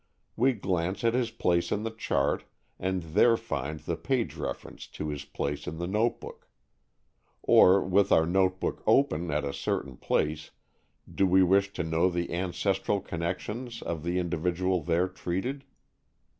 We 0.35 0.53
glance 0.53 1.03
at 1.03 1.13
his 1.13 1.29
place 1.29 1.71
in 1.71 1.83
the 1.83 1.91
chart 1.91 2.43
and 2.79 3.03
there 3.03 3.37
find 3.37 3.79
the 3.79 3.95
page 3.95 4.35
reference 4.35 4.87
to 4.87 5.09
his 5.09 5.25
place 5.25 5.67
in 5.67 5.77
the 5.77 5.85
notebook. 5.85 6.47
Or, 7.43 7.81
with 7.83 8.11
our 8.11 8.25
notebook 8.25 8.81
open 8.87 9.29
at 9.29 9.45
a 9.45 9.53
certain 9.53 9.97
place, 9.97 10.49
do 11.07 11.27
we 11.27 11.43
wish 11.43 11.71
to 11.73 11.83
know 11.83 12.09
the 12.09 12.33
ancestral 12.33 12.99
connections 12.99 13.83
of 13.83 14.01
the 14.01 14.17
individual 14.17 14.81
there 14.81 15.07
treated? 15.07 15.65